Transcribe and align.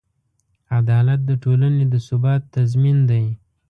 عدالت 0.79 1.19
د 1.29 1.31
ټولنې 1.43 1.83
د 1.93 1.95
ثبات 2.07 2.41
تضمین 2.55 2.97
دی. 3.09 3.25